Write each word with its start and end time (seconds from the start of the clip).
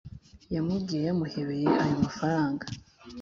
yamubwiye 0.53 1.01
yamuhebeye 1.09 1.67
ayo 1.83 1.95
mafaranga 2.03 2.63